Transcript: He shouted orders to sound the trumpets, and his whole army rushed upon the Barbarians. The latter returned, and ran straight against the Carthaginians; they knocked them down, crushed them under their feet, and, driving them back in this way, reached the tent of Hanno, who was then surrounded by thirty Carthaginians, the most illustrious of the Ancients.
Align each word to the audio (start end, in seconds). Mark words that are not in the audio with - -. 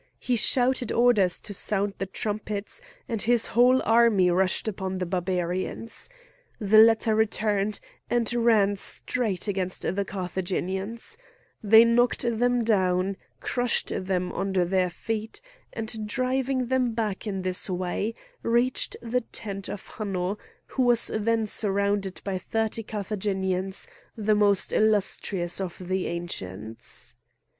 He 0.17 0.35
shouted 0.35 0.91
orders 0.91 1.39
to 1.41 1.53
sound 1.53 1.93
the 1.99 2.07
trumpets, 2.07 2.81
and 3.07 3.21
his 3.21 3.45
whole 3.53 3.83
army 3.83 4.31
rushed 4.31 4.67
upon 4.67 4.97
the 4.97 5.05
Barbarians. 5.05 6.09
The 6.57 6.79
latter 6.79 7.13
returned, 7.13 7.79
and 8.09 8.33
ran 8.33 8.77
straight 8.77 9.47
against 9.47 9.83
the 9.83 10.03
Carthaginians; 10.03 11.19
they 11.61 11.85
knocked 11.85 12.23
them 12.23 12.63
down, 12.63 13.15
crushed 13.41 13.89
them 13.95 14.31
under 14.31 14.65
their 14.65 14.89
feet, 14.89 15.39
and, 15.71 16.07
driving 16.07 16.65
them 16.69 16.93
back 16.93 17.27
in 17.27 17.43
this 17.43 17.69
way, 17.69 18.15
reached 18.41 18.97
the 19.03 19.21
tent 19.31 19.69
of 19.69 19.85
Hanno, 19.85 20.39
who 20.65 20.81
was 20.81 21.11
then 21.13 21.45
surrounded 21.45 22.21
by 22.23 22.39
thirty 22.39 22.81
Carthaginians, 22.81 23.87
the 24.17 24.33
most 24.33 24.73
illustrious 24.73 25.61
of 25.61 25.77
the 25.77 26.07
Ancients. 26.07 27.15